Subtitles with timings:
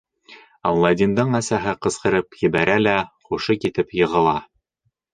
[0.71, 2.99] Аладдиндың әсәһе ҡысҡырып ебәрә лә
[3.31, 4.39] һушы китеп йығыла.